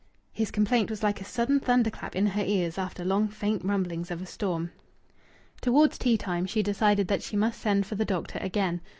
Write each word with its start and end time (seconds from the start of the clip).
His 0.33 0.49
complaint 0.49 0.89
was 0.89 1.03
like 1.03 1.21
a 1.21 1.23
sudden 1.23 1.59
thunderclap 1.59 2.15
in 2.15 2.25
her 2.25 2.41
ears, 2.43 2.79
after 2.79 3.05
long 3.05 3.27
faint 3.27 3.63
rumblings 3.63 4.09
of 4.09 4.19
a 4.19 4.25
storm. 4.25 4.71
Towards 5.61 5.99
tea 5.99 6.17
time 6.17 6.47
she 6.47 6.63
decided 6.63 7.07
that 7.07 7.21
she 7.21 7.35
must 7.37 7.61
send 7.61 7.85
for 7.85 7.93
the 7.93 8.03
doctor 8.03 8.39
again. 8.41 8.81